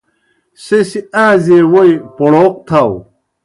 [0.63, 2.93] سہ سیْ آئݩزیئے ووئی پوْڑَوْق تھاؤ۔